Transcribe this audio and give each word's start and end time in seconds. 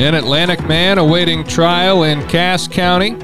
An 0.00 0.14
Atlantic 0.14 0.66
man 0.66 0.96
awaiting 0.96 1.44
trial 1.44 2.04
in 2.04 2.26
Cass 2.26 2.66
County 2.66 3.18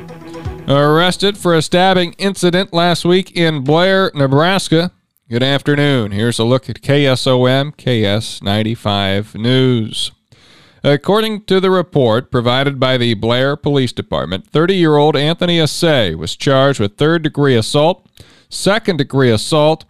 arrested 0.68 1.38
for 1.38 1.54
a 1.54 1.62
stabbing 1.62 2.12
incident 2.18 2.74
last 2.74 3.02
week 3.02 3.34
in 3.34 3.64
Blair, 3.64 4.10
Nebraska. 4.14 4.92
Good 5.30 5.42
afternoon. 5.42 6.12
Here's 6.12 6.38
a 6.38 6.44
look 6.44 6.68
at 6.68 6.82
KSOM 6.82 7.74
KS95 7.76 9.40
News. 9.40 10.12
According 10.84 11.44
to 11.44 11.60
the 11.60 11.70
report 11.70 12.30
provided 12.30 12.78
by 12.78 12.98
the 12.98 13.14
Blair 13.14 13.56
Police 13.56 13.92
Department, 13.92 14.46
30 14.46 14.76
year 14.76 14.96
old 14.96 15.16
Anthony 15.16 15.58
Assay 15.58 16.14
was 16.14 16.36
charged 16.36 16.78
with 16.78 16.98
third 16.98 17.22
degree 17.22 17.56
assault, 17.56 18.06
second 18.50 18.98
degree 18.98 19.30
assault, 19.30 19.86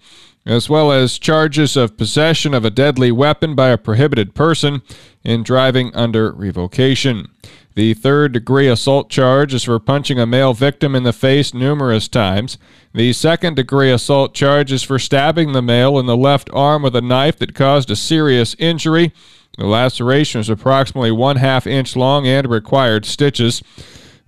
as 0.47 0.71
well 0.71 0.93
as 0.93 1.19
charges 1.19 1.77
of 1.77 1.99
possession 1.99 2.55
of 2.55 2.65
a 2.65 2.71
deadly 2.71 3.11
weapon 3.11 3.55
by 3.55 3.69
a 3.69 3.79
prohibited 3.79 4.35
person 4.35 4.81
and 5.25 5.45
driving 5.45 5.95
under 5.95 6.31
revocation. 6.33 7.29
The 7.75 7.93
third 7.93 8.33
degree 8.33 8.69
assault 8.69 9.11
charge 9.11 9.53
is 9.53 9.65
for 9.65 9.79
punching 9.79 10.19
a 10.19 10.25
male 10.25 10.55
victim 10.55 10.95
in 10.95 11.03
the 11.03 11.13
face 11.13 11.53
numerous 11.53 12.09
times. 12.09 12.57
The 12.95 13.13
second 13.13 13.57
degree 13.57 13.91
assault 13.91 14.33
charge 14.33 14.73
is 14.73 14.83
for 14.83 14.99
stabbing 14.99 15.53
the 15.53 15.61
male 15.61 15.99
in 15.99 16.07
the 16.07 16.17
left 16.17 16.49
arm 16.55 16.83
with 16.83 16.97
a 16.97 17.03
knife 17.03 17.39
that 17.41 17.55
caused 17.55 17.91
a 17.91 17.97
serious 17.97 18.57
injury. 18.59 19.13
The 19.59 19.67
laceration 19.67 20.39
was 20.39 20.49
approximately 20.49 21.11
one 21.11 21.37
half 21.37 21.67
inch 21.67 21.97
long 21.97 22.27
and 22.27 22.49
required 22.49 23.05
stitches. 23.05 23.63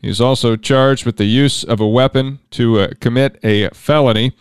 He's 0.03 0.21
also 0.21 0.57
charged 0.57 1.07
with 1.07 1.17
the 1.17 1.25
use 1.25 1.65
of 1.65 1.81
a 1.81 1.89
weapon 1.89 2.41
to 2.51 2.81
uh, 2.81 2.89
commit 3.01 3.39
a 3.43 3.71
felony. 3.71 4.33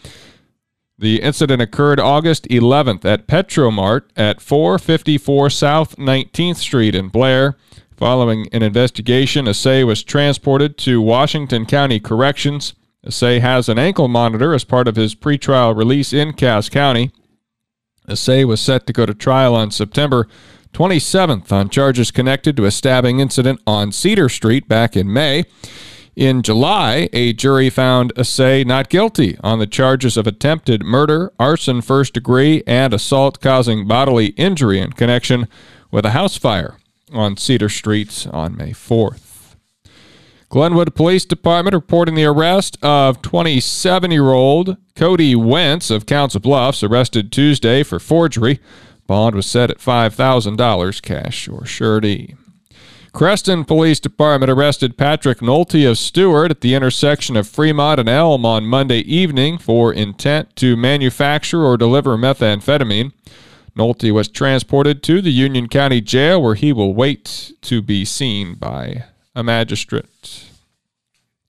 The 0.99 1.21
incident 1.21 1.61
occurred 1.61 1.99
August 1.99 2.47
11th 2.49 3.05
at 3.05 3.27
Petromart 3.27 4.09
at 4.15 4.41
454 4.41 5.51
South 5.51 5.95
19th 5.97 6.55
Street 6.55 6.95
in 6.95 7.09
Blair. 7.09 7.55
Following 7.95 8.47
an 8.51 8.63
investigation, 8.63 9.47
Assay 9.47 9.83
was 9.83 10.03
transported 10.03 10.75
to 10.79 10.99
Washington 10.99 11.67
County 11.67 11.99
Corrections. 11.99 12.73
Assay 13.05 13.39
has 13.39 13.69
an 13.69 13.77
ankle 13.77 14.07
monitor 14.07 14.55
as 14.55 14.63
part 14.63 14.87
of 14.87 14.95
his 14.95 15.13
pretrial 15.13 15.77
release 15.77 16.13
in 16.13 16.33
Cass 16.33 16.67
County. 16.67 17.11
Assay 18.09 18.43
was 18.43 18.59
set 18.59 18.87
to 18.87 18.93
go 18.93 19.05
to 19.05 19.13
trial 19.13 19.53
on 19.53 19.69
September 19.69 20.27
27th 20.73 21.51
on 21.51 21.69
charges 21.69 22.09
connected 22.09 22.57
to 22.57 22.65
a 22.65 22.71
stabbing 22.71 23.19
incident 23.19 23.61
on 23.67 23.91
Cedar 23.91 24.29
Street 24.29 24.67
back 24.67 24.97
in 24.97 25.11
May. 25.13 25.45
In 26.17 26.41
July, 26.41 27.09
a 27.13 27.31
jury 27.31 27.69
found 27.69 28.11
Assay 28.17 28.63
not 28.63 28.89
guilty 28.89 29.37
on 29.43 29.59
the 29.59 29.67
charges 29.67 30.17
of 30.17 30.25
attempted 30.25 30.83
murder, 30.83 31.31
arson 31.39 31.79
first 31.79 32.15
degree, 32.15 32.63
and 32.65 32.91
assault 32.91 33.39
causing 33.39 33.87
bodily 33.87 34.29
injury 34.29 34.79
in 34.79 34.93
connection 34.93 35.47
with 35.91 36.07
a 36.07 36.09
house 36.09 36.35
fire 36.35 36.77
on 37.13 37.37
Cedar 37.37 37.69
Street 37.69 38.25
on 38.31 38.57
May 38.57 38.71
4th. 38.71 39.53
Glenwood 40.49 40.95
Police 40.95 41.23
Department 41.23 41.75
reporting 41.75 42.15
the 42.15 42.25
arrest 42.25 42.79
of 42.81 43.21
27 43.21 44.09
year 44.09 44.31
old 44.31 44.75
Cody 44.95 45.35
Wentz 45.35 45.91
of 45.91 46.07
Council 46.07 46.39
Bluffs, 46.39 46.81
arrested 46.81 47.31
Tuesday 47.31 47.83
for 47.83 47.99
forgery. 47.99 48.59
Bond 49.05 49.35
was 49.35 49.45
set 49.45 49.69
at 49.69 49.77
$5,000 49.77 51.01
cash 51.03 51.47
or 51.47 51.63
surety. 51.63 52.35
Creston 53.17 53.65
Police 53.65 53.99
Department 53.99 54.51
arrested 54.51 54.95
Patrick 54.95 55.39
Nolte 55.39 55.89
of 55.89 55.97
Stuart 55.97 56.51
at 56.51 56.61
the 56.61 56.75
intersection 56.75 57.35
of 57.35 57.47
Fremont 57.47 57.99
and 57.99 58.07
Elm 58.07 58.45
on 58.45 58.67
Monday 58.67 58.99
evening 58.99 59.57
for 59.57 59.91
intent 59.91 60.55
to 60.57 60.77
manufacture 60.77 61.65
or 61.65 61.77
deliver 61.77 62.15
methamphetamine. 62.15 63.11
Nolte 63.75 64.11
was 64.11 64.27
transported 64.27 65.01
to 65.01 65.19
the 65.19 65.31
Union 65.31 65.67
County 65.67 65.99
Jail 65.99 66.39
where 66.39 66.53
he 66.53 66.71
will 66.71 66.93
wait 66.93 67.53
to 67.63 67.81
be 67.81 68.05
seen 68.05 68.53
by 68.53 69.05
a 69.33 69.41
magistrate. 69.41 70.51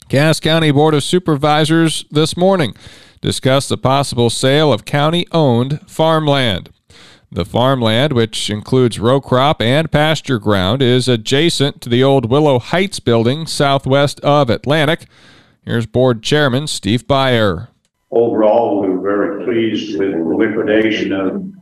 Cass 0.09 0.41
County 0.41 0.71
Board 0.71 0.95
of 0.95 1.05
Supervisors 1.05 2.07
this 2.11 2.35
morning 2.35 2.75
discussed 3.21 3.69
the 3.69 3.77
possible 3.77 4.31
sale 4.31 4.73
of 4.73 4.87
county 4.87 5.27
owned 5.33 5.87
farmland. 5.87 6.71
The 7.31 7.45
farmland, 7.45 8.15
which 8.15 8.49
includes 8.49 8.99
row 8.99 9.21
crop 9.21 9.61
and 9.61 9.93
pasture 9.93 10.39
ground, 10.39 10.81
is 10.81 11.09
adjacent 11.09 11.83
to 11.83 11.91
the 11.91 12.03
old 12.03 12.31
Willow 12.31 12.59
Heights 12.59 13.01
building 13.01 13.47
southwest 13.47 14.19
of 14.21 14.49
Atlantic. 14.49 15.07
Here's 15.63 15.85
board 15.85 16.23
chairman 16.23 16.67
Steve 16.69 17.07
Baier. 17.07 17.69
Overall, 18.11 18.81
we 18.81 18.89
were 18.89 19.01
very 19.01 19.45
pleased 19.45 19.99
with 19.99 20.13
the 20.13 20.25
liquidation 20.25 21.13
of 21.13 21.53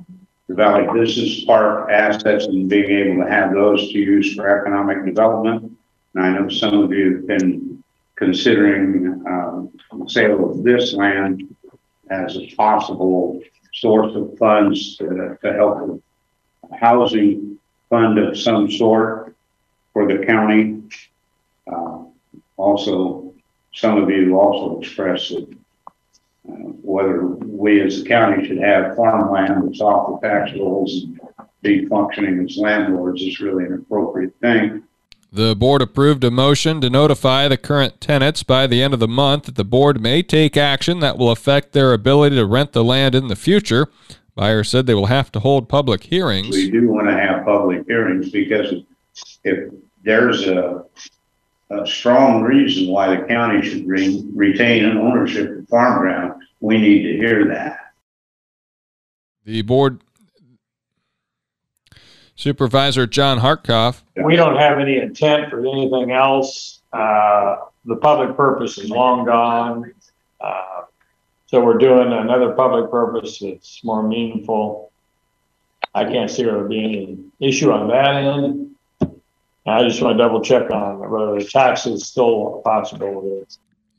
the 0.46 0.54
Valley 0.54 0.86
Business 0.96 1.44
Park 1.44 1.90
assets 1.90 2.46
and 2.46 2.68
being 2.68 2.88
able 2.88 3.24
to 3.24 3.28
have 3.28 3.52
those 3.52 3.90
to 3.90 3.98
use 3.98 4.34
for 4.36 4.48
economic 4.60 5.04
development. 5.04 5.76
And 6.14 6.24
I 6.24 6.38
know 6.38 6.48
some 6.48 6.78
of 6.78 6.92
you 6.92 7.16
have 7.16 7.26
been 7.26 7.82
considering 8.14 9.20
um, 9.26 9.72
sale 10.06 10.48
of 10.48 10.62
this 10.62 10.92
land 10.92 11.42
as 12.08 12.36
a 12.36 12.46
possible 12.54 13.42
source 13.76 14.14
of 14.16 14.36
funds 14.38 14.96
to, 14.96 15.38
to 15.42 15.52
help 15.52 16.02
a 16.70 16.76
housing 16.76 17.58
fund 17.90 18.18
of 18.18 18.38
some 18.38 18.70
sort 18.70 19.36
for 19.92 20.06
the 20.06 20.24
county. 20.24 20.82
Uh, 21.70 22.04
also, 22.56 23.34
some 23.74 24.02
of 24.02 24.10
you 24.10 24.38
also 24.38 24.80
expressed 24.80 25.30
that 25.30 25.48
uh, 26.48 26.52
whether 26.82 27.26
we 27.26 27.80
as 27.80 28.00
a 28.00 28.04
county 28.04 28.46
should 28.46 28.58
have 28.58 28.96
farmland 28.96 29.68
that's 29.68 29.80
off 29.80 30.20
the 30.20 30.28
tax 30.28 30.52
rolls 30.58 31.04
and 31.04 31.20
be 31.62 31.86
functioning 31.86 32.44
as 32.44 32.56
landlords 32.56 33.22
is 33.22 33.40
really 33.40 33.64
an 33.64 33.74
appropriate 33.74 34.34
thing. 34.40 34.82
The 35.36 35.54
board 35.54 35.82
approved 35.82 36.24
a 36.24 36.30
motion 36.30 36.80
to 36.80 36.88
notify 36.88 37.46
the 37.46 37.58
current 37.58 38.00
tenants 38.00 38.42
by 38.42 38.66
the 38.66 38.82
end 38.82 38.94
of 38.94 39.00
the 39.00 39.06
month 39.06 39.44
that 39.44 39.56
the 39.56 39.64
board 39.64 40.00
may 40.00 40.22
take 40.22 40.56
action 40.56 41.00
that 41.00 41.18
will 41.18 41.30
affect 41.30 41.74
their 41.74 41.92
ability 41.92 42.36
to 42.36 42.46
rent 42.46 42.72
the 42.72 42.82
land 42.82 43.14
in 43.14 43.28
the 43.28 43.36
future. 43.36 43.88
Baier 44.34 44.66
said 44.66 44.86
they 44.86 44.94
will 44.94 45.06
have 45.06 45.30
to 45.32 45.40
hold 45.40 45.68
public 45.68 46.04
hearings. 46.04 46.56
We 46.56 46.70
do 46.70 46.88
want 46.88 47.08
to 47.08 47.12
have 47.12 47.44
public 47.44 47.84
hearings 47.86 48.30
because 48.30 48.82
if 49.44 49.74
there's 50.02 50.46
a, 50.46 50.86
a 51.68 51.86
strong 51.86 52.42
reason 52.42 52.88
why 52.90 53.14
the 53.14 53.22
county 53.26 53.60
should 53.60 53.86
re- 53.86 54.24
retain 54.34 54.86
an 54.86 54.96
ownership 54.96 55.58
of 55.58 55.68
farm 55.68 56.00
ground, 56.00 56.42
we 56.60 56.78
need 56.78 57.02
to 57.12 57.18
hear 57.18 57.46
that. 57.48 57.92
The 59.44 59.60
board 59.60 60.00
Supervisor 62.36 63.06
John 63.06 63.40
Hartkopf. 63.40 64.02
We 64.22 64.36
don't 64.36 64.56
have 64.56 64.78
any 64.78 64.98
intent 64.98 65.50
for 65.50 65.60
anything 65.60 66.12
else. 66.12 66.80
Uh, 66.92 67.56
the 67.86 67.96
public 67.96 68.36
purpose 68.36 68.78
is 68.78 68.90
long 68.90 69.24
gone. 69.24 69.92
Uh, 70.40 70.82
so 71.46 71.64
we're 71.64 71.78
doing 71.78 72.12
another 72.12 72.52
public 72.52 72.90
purpose 72.90 73.38
that's 73.38 73.82
more 73.82 74.02
meaningful. 74.02 74.92
I 75.94 76.04
can't 76.04 76.30
see 76.30 76.42
there 76.42 76.58
would 76.58 76.68
be 76.68 76.84
any 76.84 77.18
issue 77.40 77.72
on 77.72 77.88
that 77.88 78.16
end. 78.16 78.74
I 79.66 79.82
just 79.82 80.00
want 80.02 80.18
to 80.18 80.22
double 80.22 80.42
check 80.42 80.70
on 80.70 80.98
whether 81.10 81.38
the 81.38 81.44
tax 81.44 81.86
is 81.86 82.06
still 82.06 82.58
a 82.58 82.62
possibility. 82.62 83.46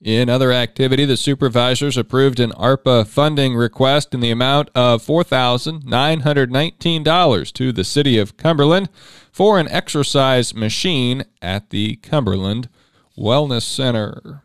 In 0.03 0.29
other 0.29 0.51
activity, 0.51 1.05
the 1.05 1.17
supervisors 1.17 1.97
approved 1.97 2.39
an 2.39 2.51
ARPA 2.51 3.07
funding 3.07 3.55
request 3.55 4.13
in 4.13 4.19
the 4.19 4.29
amount 4.29 4.69
of 4.75 5.03
$4,919 5.03 7.53
to 7.53 7.71
the 7.71 7.83
city 7.83 8.19
of 8.19 8.37
Cumberland 8.37 8.89
for 9.31 9.57
an 9.59 9.67
exercise 9.69 10.53
machine 10.53 11.23
at 11.41 11.71
the 11.71 11.95
Cumberland 11.97 12.69
Wellness 13.17 13.63
Center. 13.63 14.43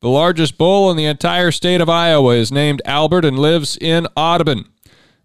The 0.00 0.08
largest 0.08 0.58
bull 0.58 0.90
in 0.90 0.98
the 0.98 1.06
entire 1.06 1.50
state 1.50 1.80
of 1.80 1.88
Iowa 1.88 2.34
is 2.34 2.52
named 2.52 2.82
Albert 2.84 3.24
and 3.24 3.38
lives 3.38 3.78
in 3.80 4.06
Audubon. 4.16 4.66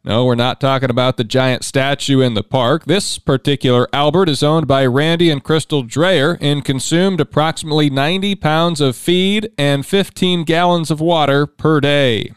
No, 0.07 0.23
we're 0.23 0.35
not 0.35 0.61
talking 0.61 0.89
about 0.89 1.17
the 1.17 1.25
giant 1.25 1.65
statue 1.65 2.21
in 2.21 2.33
the 2.33 2.41
park. 2.41 2.85
This 2.85 3.19
particular 3.19 3.89
Albert 3.91 4.29
is 4.29 4.41
owned 4.41 4.65
by 4.65 4.85
Randy 4.85 5.29
and 5.29 5.43
Crystal 5.43 5.83
Dreyer 5.83 6.37
and 6.39 6.63
consumed 6.63 7.19
approximately 7.19 7.89
90 7.89 8.35
pounds 8.35 8.79
of 8.79 8.95
feed 8.95 9.51
and 9.57 9.85
15 9.85 10.45
gallons 10.45 10.89
of 10.89 11.01
water 11.01 11.45
per 11.45 11.81
day. 11.81 12.31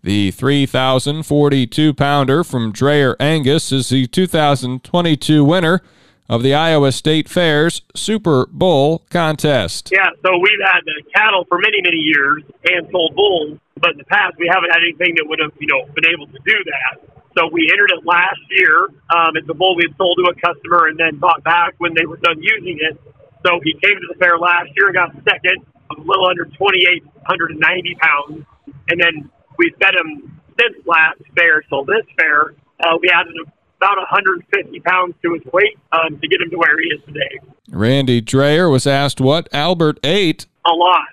The 0.00 0.30
3,042 0.30 1.92
pounder 1.92 2.44
from 2.44 2.70
Dreyer 2.70 3.16
Angus 3.18 3.72
is 3.72 3.88
the 3.88 4.06
2022 4.06 5.44
winner 5.44 5.82
of 6.28 6.44
the 6.44 6.54
Iowa 6.54 6.92
State 6.92 7.28
Fair's 7.28 7.82
Super 7.96 8.46
Bull 8.46 9.02
contest. 9.10 9.90
Yeah, 9.90 10.10
so 10.24 10.38
we've 10.38 10.60
had 10.64 10.82
cattle 11.16 11.46
for 11.48 11.58
many, 11.58 11.80
many 11.82 11.96
years 11.96 12.44
and 12.70 12.86
sold 12.92 13.16
bulls 13.16 13.58
but 13.80 13.92
in 13.92 13.98
the 13.98 14.10
past 14.10 14.36
we 14.38 14.50
haven't 14.50 14.70
had 14.70 14.82
anything 14.82 15.14
that 15.16 15.26
would 15.26 15.40
have 15.40 15.52
you 15.58 15.66
know 15.66 15.86
been 15.94 16.06
able 16.06 16.26
to 16.26 16.38
do 16.44 16.56
that. 16.70 17.18
So 17.36 17.46
we 17.52 17.70
entered 17.70 17.92
it 17.94 18.04
last 18.04 18.40
year. 18.50 18.90
Um, 19.14 19.36
it's 19.36 19.48
a 19.48 19.54
bull 19.54 19.76
we 19.76 19.86
had 19.86 19.96
sold 19.96 20.18
to 20.18 20.26
a 20.26 20.34
customer 20.34 20.88
and 20.88 20.98
then 20.98 21.18
bought 21.18 21.44
back 21.44 21.74
when 21.78 21.94
they 21.94 22.04
were 22.04 22.16
done 22.16 22.42
using 22.42 22.78
it. 22.80 22.98
So 23.46 23.60
he 23.62 23.72
came 23.74 23.94
to 23.94 24.08
the 24.10 24.18
fair 24.18 24.38
last 24.38 24.70
year 24.74 24.88
and 24.90 24.94
got 24.94 25.14
second, 25.22 25.64
a 25.90 26.00
little 26.00 26.26
under 26.26 26.44
2,890 26.44 27.94
pounds. 27.94 28.44
And 28.88 29.00
then 29.00 29.30
we 29.56 29.72
fed 29.80 29.94
him 29.94 30.40
since 30.58 30.84
last 30.86 31.22
fair. 31.36 31.62
So 31.70 31.84
this 31.86 32.04
fair, 32.16 32.54
uh, 32.82 32.98
we 33.00 33.08
added 33.10 33.34
about 33.76 33.98
150 33.98 34.80
pounds 34.80 35.14
to 35.22 35.34
his 35.34 35.52
weight 35.52 35.78
um, 35.92 36.18
to 36.18 36.28
get 36.28 36.40
him 36.40 36.50
to 36.50 36.56
where 36.56 36.80
he 36.80 36.88
is 36.88 37.00
today. 37.06 37.38
Randy 37.70 38.20
Dreyer 38.20 38.68
was 38.68 38.86
asked 38.86 39.20
what 39.20 39.48
Albert 39.52 40.00
ate. 40.02 40.46
A 40.66 40.72
lot. 40.72 41.06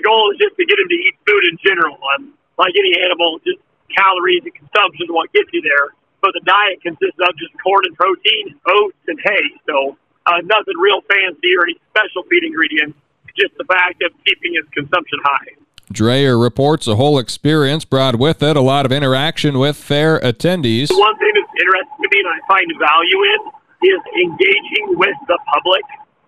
The 0.00 0.08
goal 0.08 0.32
is 0.32 0.40
just 0.40 0.56
to 0.56 0.64
get 0.64 0.80
him 0.80 0.88
to 0.88 0.96
eat 0.96 1.16
food 1.28 1.44
in 1.52 1.56
general. 1.60 2.00
Um, 2.16 2.32
like 2.56 2.72
any 2.72 2.96
animal, 3.04 3.36
just 3.44 3.60
calories 3.92 4.40
and 4.48 4.54
consumption 4.56 5.04
is 5.04 5.12
what 5.12 5.28
gets 5.36 5.52
you 5.52 5.60
there. 5.60 5.92
But 6.24 6.32
the 6.32 6.44
diet 6.44 6.80
consists 6.80 7.20
of 7.20 7.32
just 7.36 7.52
corn 7.60 7.84
and 7.84 7.96
protein, 7.96 8.56
oats 8.68 8.96
and 9.08 9.20
hay. 9.20 9.44
So 9.68 9.96
uh, 10.24 10.40
nothing 10.44 10.76
real 10.80 11.04
fancy 11.04 11.52
or 11.56 11.68
any 11.68 11.76
special 11.92 12.24
feed 12.28 12.44
ingredients. 12.44 12.96
Just 13.36 13.56
the 13.60 13.64
fact 13.64 14.02
of 14.02 14.12
keeping 14.24 14.56
his 14.56 14.66
consumption 14.72 15.20
high. 15.22 15.54
Dreyer 15.92 16.38
reports 16.38 16.86
a 16.86 16.96
whole 16.96 17.18
experience 17.18 17.84
brought 17.84 18.16
with 18.16 18.42
it 18.42 18.56
a 18.56 18.60
lot 18.60 18.86
of 18.86 18.92
interaction 18.92 19.58
with 19.58 19.76
fair 19.76 20.20
attendees. 20.20 20.88
The 20.88 20.98
One 20.98 21.16
thing 21.18 21.32
that's 21.34 21.50
interesting 21.50 21.98
to 22.02 22.08
me 22.10 22.18
and 22.20 22.30
I 22.30 22.38
find 22.46 22.66
value 22.78 23.20
in 23.26 23.40
is 23.90 24.00
engaging 24.22 24.98
with 24.98 25.16
the 25.26 25.38
public 25.52 25.82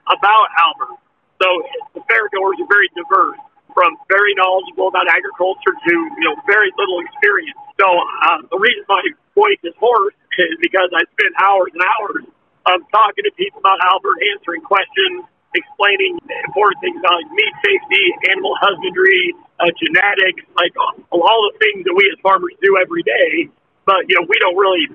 about 0.08 0.46
Albert. 0.58 0.98
So 1.42 1.48
the 1.94 2.00
fairgoers 2.06 2.54
are 2.62 2.70
very 2.70 2.88
diverse, 2.94 3.38
from 3.74 3.96
very 4.08 4.32
knowledgeable 4.36 4.88
about 4.88 5.08
agriculture 5.08 5.74
to 5.74 5.94
you 5.94 6.24
know 6.24 6.36
very 6.46 6.70
little 6.78 7.00
experience. 7.04 7.58
So 7.80 7.86
uh, 7.88 8.44
the 8.48 8.58
reason 8.60 8.84
my 8.88 9.02
voice 9.34 9.60
is 9.64 9.74
hoarse 9.80 10.16
is 10.38 10.56
because 10.60 10.88
I 10.92 11.02
spend 11.16 11.32
hours 11.40 11.70
and 11.74 11.82
hours 11.82 12.24
um, 12.68 12.80
talking 12.94 13.24
to 13.26 13.32
people 13.34 13.58
about 13.58 13.80
Albert, 13.82 14.22
answering 14.36 14.62
questions, 14.62 15.26
explaining 15.54 16.16
important 16.46 16.80
things 16.80 16.96
about 17.00 17.20
like 17.20 17.30
meat 17.32 17.54
safety, 17.60 18.04
animal 18.32 18.56
husbandry, 18.60 19.34
uh, 19.60 19.68
genetics, 19.76 20.42
like 20.56 20.72
all 21.10 21.40
the 21.52 21.54
things 21.60 21.84
that 21.84 21.94
we 21.94 22.04
as 22.08 22.18
farmers 22.22 22.54
do 22.62 22.78
every 22.80 23.02
day. 23.02 23.48
But 23.84 24.08
you 24.08 24.16
know, 24.16 24.24
we 24.28 24.36
don't 24.40 24.56
really 24.56 24.86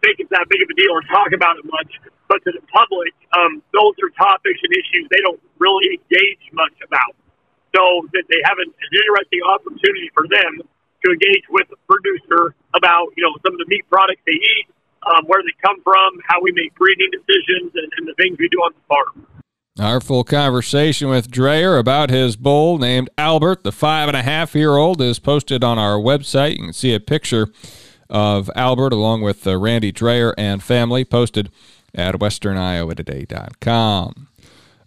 think 0.00 0.16
it's 0.18 0.32
that 0.32 0.48
big 0.48 0.62
of 0.64 0.68
a 0.72 0.76
deal 0.76 0.92
or 0.96 1.04
talk 1.12 1.30
about 1.32 1.60
it 1.60 1.66
much. 1.68 1.92
But 2.26 2.42
to 2.46 2.50
the 2.54 2.62
public, 2.70 3.12
um, 3.36 3.62
those 3.74 3.94
are 4.00 4.10
topics 4.14 4.60
and 4.62 4.72
issues 4.72 5.10
they 5.10 5.20
don't 5.22 5.40
really 5.58 5.98
engage 5.98 6.42
much 6.54 6.74
about. 6.82 7.14
So 7.74 8.08
that 8.12 8.24
they 8.28 8.42
have 8.44 8.58
an, 8.58 8.66
an 8.66 8.90
interesting 8.90 9.40
opportunity 9.46 10.10
for 10.14 10.26
them 10.26 10.66
to 11.04 11.12
engage 11.12 11.44
with 11.50 11.68
the 11.70 11.76
producer 11.88 12.54
about 12.74 13.08
you 13.16 13.22
know 13.22 13.32
some 13.44 13.54
of 13.54 13.58
the 13.58 13.66
meat 13.68 13.84
products 13.88 14.20
they 14.26 14.32
eat, 14.32 14.66
um, 15.06 15.24
where 15.26 15.40
they 15.42 15.54
come 15.62 15.80
from, 15.82 16.18
how 16.26 16.40
we 16.40 16.50
make 16.52 16.74
breeding 16.74 17.10
decisions, 17.10 17.72
and, 17.74 17.92
and 17.96 18.08
the 18.08 18.14
things 18.18 18.36
we 18.38 18.48
do 18.48 18.58
on 18.58 18.72
the 18.74 18.80
farm. 18.88 19.26
Our 19.78 20.00
full 20.00 20.24
conversation 20.24 21.08
with 21.08 21.30
Dreyer 21.30 21.78
about 21.78 22.10
his 22.10 22.34
bull 22.36 22.78
named 22.78 23.08
Albert, 23.16 23.64
the 23.64 23.72
five 23.72 24.08
and 24.08 24.16
a 24.16 24.22
half 24.22 24.54
year 24.54 24.76
old, 24.76 25.00
is 25.00 25.18
posted 25.18 25.64
on 25.64 25.78
our 25.78 25.96
website. 25.96 26.58
You 26.58 26.64
can 26.64 26.72
see 26.72 26.92
a 26.92 27.00
picture 27.00 27.48
of 28.10 28.50
Albert 28.56 28.92
along 28.92 29.22
with 29.22 29.46
uh, 29.46 29.56
Randy 29.56 29.92
Dreyer 29.92 30.34
and 30.36 30.60
family 30.62 31.04
posted 31.04 31.50
at 31.94 32.16
westerniowatoday.com. 32.16 34.28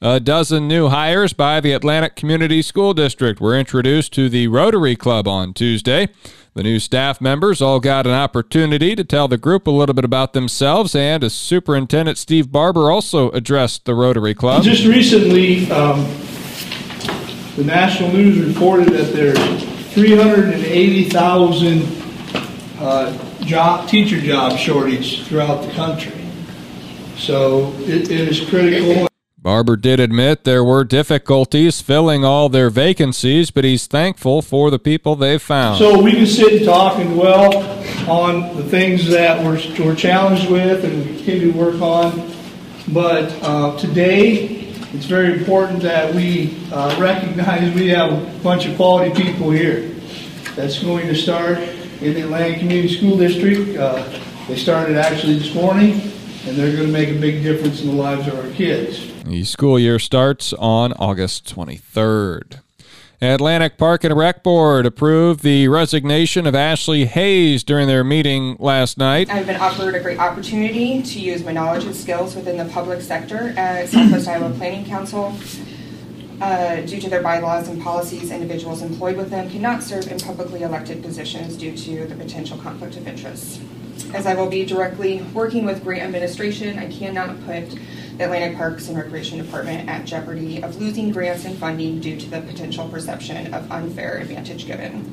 A 0.05 0.19
dozen 0.19 0.67
new 0.67 0.89
hires 0.89 1.31
by 1.31 1.61
the 1.61 1.71
Atlantic 1.71 2.17
Community 2.17 2.61
School 2.61 2.93
District 2.93 3.39
were 3.39 3.57
introduced 3.57 4.11
to 4.15 4.27
the 4.27 4.49
Rotary 4.49 4.97
Club 4.97 5.29
on 5.29 5.53
Tuesday. 5.53 6.09
The 6.55 6.63
new 6.63 6.77
staff 6.79 7.21
members 7.21 7.61
all 7.61 7.79
got 7.79 8.05
an 8.05 8.11
opportunity 8.11 8.97
to 8.97 9.05
tell 9.05 9.29
the 9.29 9.37
group 9.37 9.65
a 9.65 9.71
little 9.71 9.95
bit 9.95 10.03
about 10.03 10.33
themselves, 10.33 10.93
and 10.93 11.23
as 11.23 11.33
Superintendent 11.33 12.17
Steve 12.17 12.51
Barber 12.51 12.91
also 12.91 13.31
addressed 13.31 13.85
the 13.85 13.95
Rotary 13.95 14.33
Club. 14.33 14.61
Just 14.63 14.85
recently, 14.85 15.71
um, 15.71 15.99
the 17.55 17.63
national 17.63 18.11
news 18.11 18.45
reported 18.45 18.89
that 18.89 19.13
there's 19.13 19.39
380,000 19.93 21.81
uh, 22.79 23.17
job, 23.45 23.87
teacher 23.87 24.19
job 24.19 24.59
shortage 24.59 25.25
throughout 25.27 25.63
the 25.65 25.71
country. 25.71 26.27
So 27.15 27.71
it, 27.83 28.11
it 28.11 28.27
is 28.27 28.41
critical. 28.49 29.07
Barber 29.43 29.75
did 29.75 29.99
admit 29.99 30.45
there 30.45 30.63
were 30.63 30.85
difficulties 30.85 31.81
filling 31.81 32.23
all 32.23 32.47
their 32.47 32.69
vacancies, 32.69 33.51
but 33.51 33.65
he's 33.65 33.87
thankful 33.87 34.41
for 34.41 34.71
the 34.71 34.79
people 34.79 35.17
they've 35.17 35.41
found. 35.41 35.79
So 35.79 36.01
we 36.01 36.13
can 36.13 36.25
sit 36.25 36.53
and 36.53 36.65
talk 36.65 36.97
and 36.97 37.13
dwell 37.13 37.53
on 38.09 38.55
the 38.55 38.63
things 38.63 39.09
that 39.09 39.43
we're, 39.43 39.59
we're 39.85 39.95
challenged 39.95 40.49
with 40.49 40.85
and 40.85 40.97
we 40.97 41.17
continue 41.17 41.51
to 41.51 41.59
work 41.59 41.81
on. 41.81 42.31
But 42.93 43.37
uh, 43.43 43.77
today, 43.79 44.69
it's 44.93 45.07
very 45.07 45.37
important 45.37 45.81
that 45.81 46.15
we 46.15 46.57
uh, 46.71 46.95
recognize 46.97 47.75
we 47.75 47.89
have 47.89 48.13
a 48.13 48.39
bunch 48.43 48.65
of 48.65 48.77
quality 48.77 49.11
people 49.21 49.51
here. 49.51 49.89
That's 50.55 50.81
going 50.81 51.07
to 51.07 51.15
start 51.15 51.57
in 51.57 52.13
the 52.13 52.21
Atlantic 52.21 52.59
Community 52.59 52.95
School 52.95 53.17
District. 53.17 53.77
Uh, 53.77 54.01
they 54.47 54.55
started 54.55 54.95
actually 54.95 55.37
this 55.37 55.53
morning, 55.53 55.99
and 56.45 56.55
they're 56.55 56.73
going 56.73 56.87
to 56.87 56.93
make 56.93 57.09
a 57.09 57.19
big 57.19 57.43
difference 57.43 57.81
in 57.81 57.87
the 57.87 57.93
lives 57.93 58.25
of 58.29 58.39
our 58.39 58.49
kids. 58.51 59.12
The 59.25 59.45
school 59.45 59.79
year 59.79 59.99
starts 59.99 60.51
on 60.51 60.91
August 60.93 61.55
23rd. 61.55 62.59
Atlantic 63.21 63.77
Park 63.77 64.03
and 64.03 64.17
Rec 64.17 64.43
Board 64.43 64.85
approved 64.85 65.43
the 65.43 65.69
resignation 65.69 66.45
of 66.45 66.55
Ashley 66.55 67.05
Hayes 67.05 67.63
during 67.63 67.87
their 67.87 68.03
meeting 68.03 68.57
last 68.59 68.97
night. 68.97 69.29
I've 69.29 69.47
been 69.47 69.61
offered 69.61 69.95
a 69.95 70.01
great 70.01 70.19
opportunity 70.19 71.01
to 71.01 71.19
use 71.21 71.41
my 71.41 71.53
knowledge 71.53 71.85
and 71.85 71.95
skills 71.95 72.35
within 72.35 72.57
the 72.57 72.65
public 72.65 73.01
sector 73.01 73.53
at 73.55 73.87
Southwest 73.87 74.27
Iowa 74.27 74.49
Planning 74.57 74.85
Council. 74.85 75.33
Uh, 76.41 76.81
due 76.81 76.99
to 76.99 77.09
their 77.09 77.21
bylaws 77.21 77.69
and 77.69 77.81
policies, 77.81 78.29
individuals 78.29 78.81
employed 78.81 79.15
with 79.15 79.29
them 79.29 79.49
cannot 79.49 79.81
serve 79.81 80.11
in 80.11 80.19
publicly 80.19 80.63
elected 80.63 81.01
positions 81.01 81.55
due 81.55 81.77
to 81.77 82.05
the 82.07 82.15
potential 82.15 82.57
conflict 82.57 82.97
of 82.97 83.07
interest. 83.07 83.61
As 84.13 84.27
I 84.27 84.35
will 84.35 84.47
be 84.47 84.63
directly 84.63 85.23
working 85.33 85.65
with 85.65 85.83
grant 85.83 86.03
administration, 86.03 86.77
I 86.77 86.87
cannot 86.87 87.43
put 87.45 87.71
the 87.71 88.25
Atlantic 88.25 88.55
Parks 88.55 88.87
and 88.87 88.95
Recreation 88.95 89.39
Department 89.39 89.89
at 89.89 90.05
jeopardy 90.05 90.61
of 90.61 90.79
losing 90.79 91.11
grants 91.11 91.45
and 91.45 91.57
funding 91.57 91.99
due 91.99 92.19
to 92.19 92.29
the 92.29 92.41
potential 92.41 92.87
perception 92.87 93.51
of 93.51 93.71
unfair 93.71 94.19
advantage 94.19 94.67
given. 94.67 95.11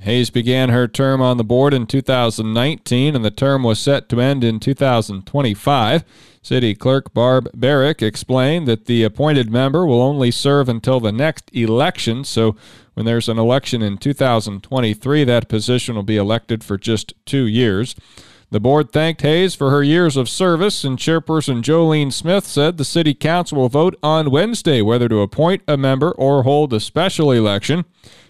Hayes 0.00 0.28
began 0.28 0.68
her 0.68 0.86
term 0.86 1.22
on 1.22 1.38
the 1.38 1.44
board 1.44 1.72
in 1.72 1.86
2019, 1.86 3.16
and 3.16 3.24
the 3.24 3.30
term 3.30 3.62
was 3.62 3.80
set 3.80 4.10
to 4.10 4.20
end 4.20 4.44
in 4.44 4.60
2025. 4.60 6.04
City 6.46 6.76
Clerk 6.76 7.12
Barb 7.12 7.50
Barrick 7.56 8.00
explained 8.00 8.68
that 8.68 8.84
the 8.84 9.02
appointed 9.02 9.50
member 9.50 9.84
will 9.84 10.00
only 10.00 10.30
serve 10.30 10.68
until 10.68 11.00
the 11.00 11.10
next 11.10 11.50
election, 11.52 12.22
so 12.22 12.54
when 12.94 13.04
there's 13.04 13.28
an 13.28 13.36
election 13.36 13.82
in 13.82 13.98
2023, 13.98 15.24
that 15.24 15.48
position 15.48 15.96
will 15.96 16.04
be 16.04 16.16
elected 16.16 16.62
for 16.62 16.78
just 16.78 17.14
two 17.24 17.48
years. 17.48 17.96
The 18.52 18.60
board 18.60 18.92
thanked 18.92 19.22
Hayes 19.22 19.56
for 19.56 19.70
her 19.70 19.82
years 19.82 20.16
of 20.16 20.28
service, 20.28 20.84
and 20.84 20.96
Chairperson 20.96 21.62
Jolene 21.62 22.12
Smith 22.12 22.46
said 22.46 22.76
the 22.76 22.84
City 22.84 23.12
Council 23.12 23.58
will 23.58 23.68
vote 23.68 23.98
on 24.00 24.30
Wednesday 24.30 24.80
whether 24.80 25.08
to 25.08 25.22
appoint 25.22 25.64
a 25.66 25.76
member 25.76 26.12
or 26.12 26.44
hold 26.44 26.72
a 26.72 26.78
special 26.78 27.32
election. 27.32 27.84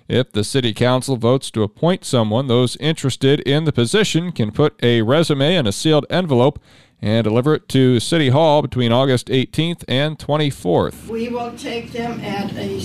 If 0.08 0.32
the 0.32 0.44
City 0.44 0.72
Council 0.72 1.16
votes 1.16 1.50
to 1.50 1.64
appoint 1.64 2.04
someone, 2.04 2.46
those 2.46 2.76
interested 2.76 3.40
in 3.40 3.64
the 3.64 3.72
position 3.72 4.32
can 4.32 4.52
put 4.52 4.82
a 4.82 5.02
resume 5.02 5.54
in 5.56 5.66
a 5.66 5.72
sealed 5.72 6.06
envelope 6.08 6.60
and 7.00 7.24
deliver 7.24 7.54
it 7.54 7.68
to 7.70 8.00
City 8.00 8.30
Hall 8.30 8.62
between 8.62 8.92
August 8.92 9.28
18th 9.28 9.84
and 9.86 10.18
24th. 10.18 11.08
We 11.08 11.28
will 11.28 11.56
take 11.56 11.92
them 11.92 12.20
at 12.20 12.52
a 12.56 12.82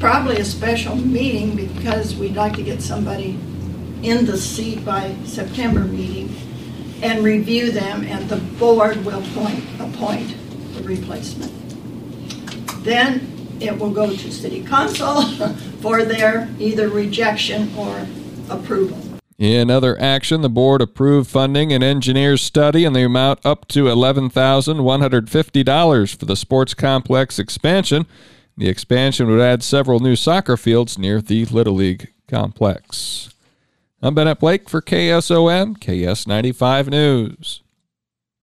probably 0.00 0.38
a 0.38 0.44
special 0.44 0.96
meeting 0.96 1.54
because 1.54 2.16
we'd 2.16 2.34
like 2.34 2.54
to 2.54 2.62
get 2.62 2.82
somebody 2.82 3.38
in 4.02 4.26
the 4.26 4.36
seat 4.36 4.84
by 4.84 5.14
September 5.24 5.80
meeting 5.80 6.34
and 7.02 7.24
review 7.24 7.72
them, 7.72 8.04
and 8.04 8.28
the 8.28 8.36
board 8.36 9.04
will 9.04 9.20
appoint, 9.20 9.64
appoint 9.80 10.36
the 10.74 10.82
replacement. 10.82 11.52
Then 12.84 13.56
it 13.60 13.78
will 13.78 13.90
go 13.90 14.10
to 14.10 14.32
city 14.32 14.64
council 14.64 15.22
for 15.80 16.04
their 16.04 16.48
either 16.58 16.88
rejection 16.88 17.74
or 17.76 18.06
approval. 18.50 19.01
In 19.38 19.70
other 19.70 19.98
action, 20.00 20.42
the 20.42 20.50
board 20.50 20.82
approved 20.82 21.30
funding 21.30 21.72
an 21.72 21.82
engineer's 21.82 22.42
study 22.42 22.84
in 22.84 22.92
the 22.92 23.04
amount 23.04 23.40
up 23.44 23.66
to 23.68 23.84
$11,150 23.84 26.16
for 26.16 26.26
the 26.26 26.36
sports 26.36 26.74
complex 26.74 27.38
expansion. 27.38 28.06
The 28.56 28.68
expansion 28.68 29.28
would 29.28 29.40
add 29.40 29.62
several 29.62 30.00
new 30.00 30.16
soccer 30.16 30.56
fields 30.56 30.98
near 30.98 31.22
the 31.22 31.44
Little 31.46 31.74
League 31.74 32.12
complex. 32.28 33.30
I'm 34.02 34.14
Bennett 34.14 34.40
Blake 34.40 34.68
for 34.68 34.82
KSOM, 34.82 35.78
KS95 35.78 36.88
News. 36.88 37.61